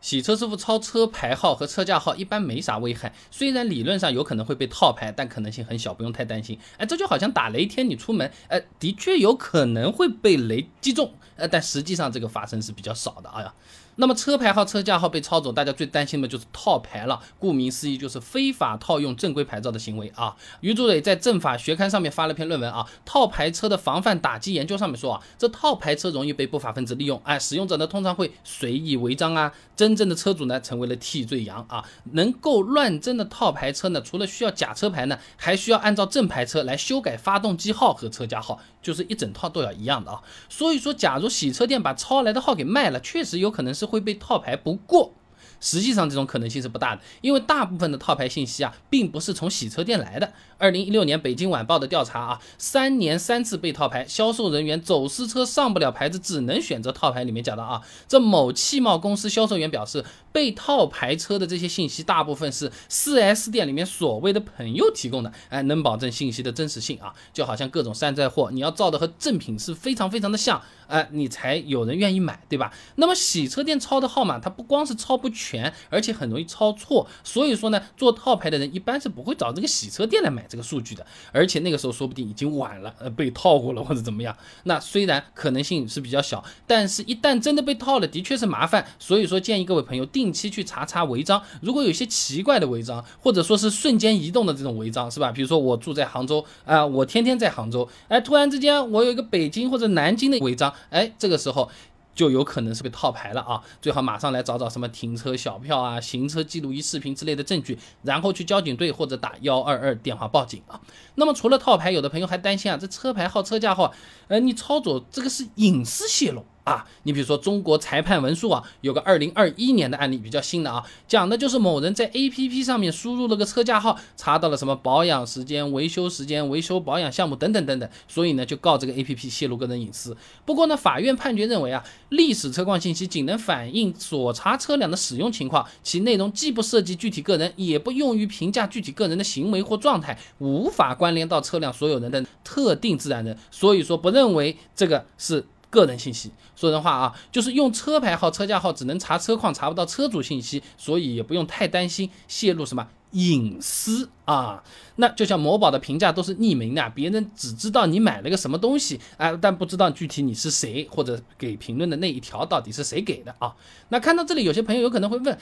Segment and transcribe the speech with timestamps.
[0.00, 6.58] 洗车师傅超车牌号和车架号一般没啥危害，虽然理论上有可能会被套牌，但可能性很小，不用太担心。
[6.76, 13.28] 哎，这就好像打雷天你出门，哎，的确有可能会被雷击中，呃，但实际上这个发生是比较少的。
[13.30, 13.52] 哎呀。
[14.00, 17.20] 那么车牌号、车架号被抄走，大家最担心的就是套牌了。
[17.36, 20.36] 顾名思义，就是非法套用正规牌照的行为啊。
[20.60, 31.84] 于祖磊在《政法学刊》上面发了篇论文啊，《套牌车的防范打击研究》上面说啊，这套牌车容易被不法分子利用，哎，使用者呢通常会随意违章啊，真正的车主呢成为了替罪羊啊。
[32.12, 40.22] 能够乱真的套牌车呢，除了需要假车牌呢，还需要按照正牌车来修改发动机号和车架号，就是一整套都要一样的啊。
[40.48, 43.87] 所以说，假如洗车店把抄来的号给卖了，确实有可能是。
[43.88, 45.14] 会被套牌，不过
[45.60, 50.32] 实际上这种可能性是不大的，因为大部分的套牌信息啊，并不是从洗车店来的。
[50.60, 57.24] 二零一六年北京晚报的调查啊，三年三次被套牌，销售人员走私车上不了牌子，只能选择套牌。
[57.24, 72.72] 里面讲到啊，这某汽贸公司销售员表示，被套牌车的这些信息大部分是四 S 店里面所谓的朋友提供的，哎，能保证信息的真实性啊，就好像各种山寨货，你要造的和正品是非常非常的像，哎，你才有人愿意买，对吧？
[72.96, 80.44] 那么洗车店抄的号码，它不光是抄不全，而且很容易抄错，所以说呢，做套牌的人一般是不会找这个洗车店来买。
[80.48, 84.34] 这个数据的，而且那个时候说不定已经晚了，呃，被套过了或者怎么样。
[84.64, 88.86] 那虽然可能性是比较小，但是一旦真的被套了，的确是麻烦。
[88.98, 95.30] 所以说建议各位朋友定期去查查违章，如果有些奇怪的违章，或者说是瞬间移动的这种违章，是吧？
[95.30, 101.70] 比如说我住在杭州啊，我天天在杭州，哎，突然之间我有一个北京或者南京的违章，哎，这个时候。
[102.14, 103.62] 就有可能是被套牌了啊！
[103.80, 110.80] 最好马上来找找什么停车小票啊、行车记录仪视频之类的证据，然后去交警队或者打幺二二电话报警啊。
[111.14, 113.94] 那么除了套牌，有的朋友还担心啊，这车牌号、车架号，
[114.26, 116.44] 呃，你操作这个是隐私泄露。
[116.68, 130.14] 啊，你比如说中国裁判文书啊，有个二零二一年的案例比较新的啊，讲的就是某人在 A P P 上面输入了个车架号，查到了什么保养时间、维修时间、维修保养项目等等等等，所以呢就告这个 A P P 泄露个人隐私。
[130.44, 145.46] 不过呢，法院判决认为啊，历史车况信息仅能反映所查车辆的使用情况，其内容既不涉及具体个人，也不用于评价具体个人的行为或状态，无法关联到车辆所有人的特定自然人，所以说不认为这个是。
[145.70, 154.62] 个人信息，说人话啊，就是用车牌号、车架号，只能查车况，查不到车主信息，所以也不用太担心泄露什么隐私啊。
[154.96, 163.54] 那就像某宝的评价都是匿名的，别人只知道你买了个什么东西啊，但不知道具体你是谁，或者给评论的那一条到底是谁给的啊。
[163.90, 165.38] 那看到这里，有些朋友有可能会问，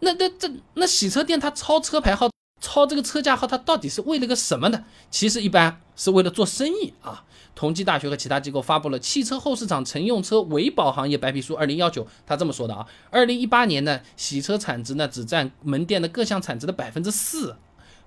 [0.00, 2.30] 那那这那洗车店他抄车牌号？
[2.64, 4.84] 抄这个车架号，它到底是为了个什么呢？
[5.10, 7.24] 其实一般是为了做生意啊。
[7.54, 12.86] 同济大学和其他机构发布了《汽车后市场乘用车维保行业白皮书（二零幺九）》，他这么说的啊。
[13.10, 17.56] 二零一八年呢，洗车产值呢只占门店的各项产值的百分之四。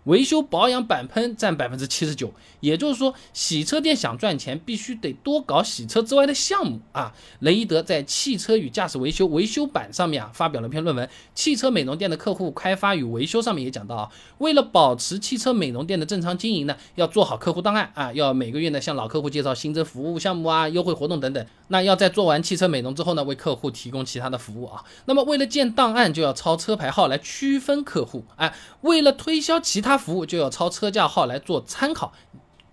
[0.06, 7.14] 维修保养板喷占百分之七十九，也就是说，洗车店想赚钱，必须得多搞洗车之外的项目啊。
[7.40, 21.44] 雷伊德在《汽车与驾驶维修维修版》上面啊发表了篇论文，《汽车美容店的客户开发与维修》上面也讲到啊，为了保持汽车美容店的正常经营呢，要做好客户档案啊，要每个月呢向老客户介绍新增服务项目啊、优惠活动等等。
[21.70, 24.84] 那要在做完汽车美容之后呢，为客户提供其他的服务啊。
[25.06, 29.95] 那么为了建档案，就要抄车牌号来区分客户，哎，为了推销其他。
[29.98, 32.14] 服务就要抄车架号来做参考。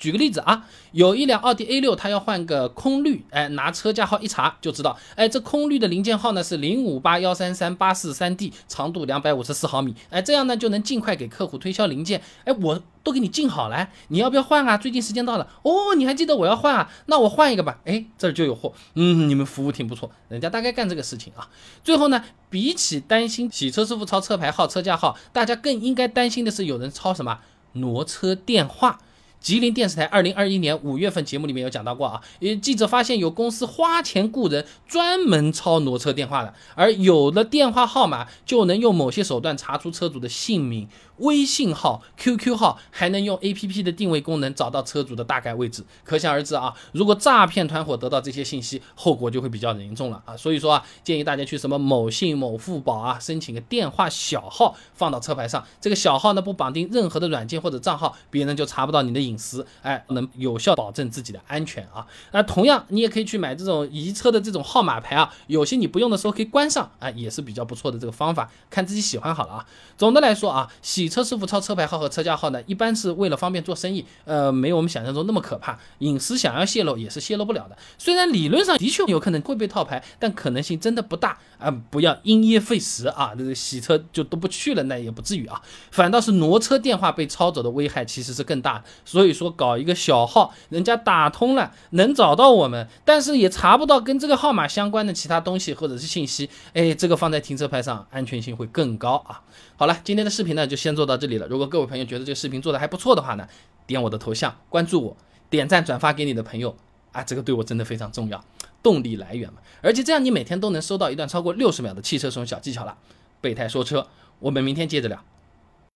[0.02, 14.76] 举个例子啊，有一辆奥迪 A 六，它要换个空滤，哎，拿车架号一查就知道，哎，这空滤的零件号呢是零五八幺三三八四三 D，长度两百五十四毫米，哎，这样呢就能尽快给客户推销零件，哎，我都给你进好了，你要不要换啊？
[14.76, 16.90] 最近时间到了，哦，你还记得我要换啊？
[17.06, 21.48] 那我换一个吧，哎，这儿就有货，嗯，你们服务挺不错，人家大概干这个事情啊。
[21.84, 27.38] 最后呢，比起担心洗车师傅抄车牌号、车架号，大家更应该担心的是有人抄什么
[27.74, 28.98] 挪车电话。
[29.42, 45.84] 吉林电视台二零二一年五月份节目里面有讲到过啊，呃，记者发现有公司花钱雇人专门抄挪车电话的，而有了电话号码就能用某些手段查出车主的姓名、微信号、QQ 号，还能用 APP 的定位功能找到车主的大概位置。
[46.04, 50.36] 可想而知啊，如果诈骗团伙得到这些信息，后果就会比较严重了啊。
[50.36, 59.31] 所以说啊，建议大家去什么某信、某付宝啊，申请个电话小号放到车牌上，这个小号呢不绑定任何的软件或者账号，别人就查不到你的隐。
[59.32, 62.06] 隐私，哎，能有效保证自己的安全啊。
[62.32, 69.66] 那同样，你也可以去买这种移车的这种号码牌啊，有些你不用的时候可以关上，啊，也是比较不错的这个方法，看自己喜欢好了啊。
[69.96, 77.76] 总的来说啊，洗车师傅抄车牌号和车架号呢，一般是为了方便做生意，呃，没有我们想象中那么可怕，隐私想要泄露也是泄露不了的。
[77.98, 85.60] 虽然理论上的确有可能会被套牌，但可能性真的不大啊，不要因噎废食啊，这个洗车就都不去了，那也不至于啊。
[85.90, 88.84] 反倒是挪车电话被抄走的危害其实是更大的，
[89.22, 99.40] 所以说搞一个小号，人家打通了能找到我们，但是也查不到跟这个号码相关的其他东西或者是信息，哎，这个放在停车牌上安全性会更高啊。
[99.76, 101.46] 好了，今天的视频呢就先做到这里了。
[101.46, 103.46] 如果各位朋友觉得这个视频做的还不错的话呢，
[103.86, 105.16] 点我的头像关注我，
[105.48, 106.76] 点赞转发给你的朋友
[107.12, 108.44] 啊，这个对我真的非常重要，
[108.82, 109.60] 动力来源嘛。
[109.82, 112.98] 而且这样你每天都能收到一段超过六十秒的汽车使用小技巧了。
[113.40, 114.08] 备胎说车，
[114.40, 115.22] 我们明天接着聊。